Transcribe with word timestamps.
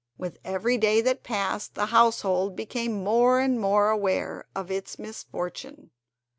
With 0.17 0.39
every 0.43 0.79
day 0.79 0.99
that 1.01 1.21
passed 1.21 1.75
the 1.75 1.85
household 1.85 2.55
became 2.55 3.03
more 3.03 3.39
and 3.39 3.59
more 3.59 3.91
aware 3.91 4.47
of 4.55 4.71
its 4.71 4.97
misfortune. 4.97 5.91